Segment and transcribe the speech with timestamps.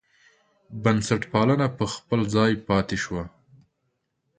[0.83, 3.23] بنسټپالنه پر خپل ځای پاتې شوه.